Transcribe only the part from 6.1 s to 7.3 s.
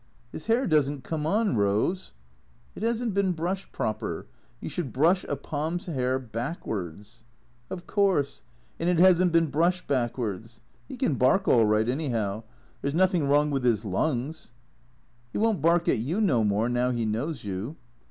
backwards